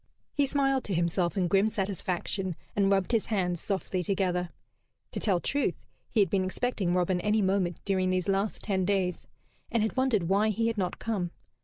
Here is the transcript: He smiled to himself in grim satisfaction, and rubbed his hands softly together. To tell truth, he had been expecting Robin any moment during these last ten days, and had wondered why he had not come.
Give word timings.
He 0.33 0.47
smiled 0.47 0.83
to 0.85 0.95
himself 0.95 1.37
in 1.37 1.47
grim 1.47 1.69
satisfaction, 1.69 2.55
and 2.75 2.91
rubbed 2.91 3.11
his 3.11 3.27
hands 3.27 3.61
softly 3.61 4.01
together. 4.01 4.49
To 5.11 5.19
tell 5.19 5.39
truth, 5.39 5.75
he 6.09 6.21
had 6.21 6.29
been 6.31 6.43
expecting 6.43 6.91
Robin 6.95 7.21
any 7.21 7.43
moment 7.43 7.79
during 7.85 8.09
these 8.09 8.27
last 8.27 8.63
ten 8.63 8.83
days, 8.83 9.27
and 9.71 9.83
had 9.83 9.95
wondered 9.97 10.23
why 10.27 10.49
he 10.49 10.65
had 10.65 10.77
not 10.79 10.97
come. 10.97 11.29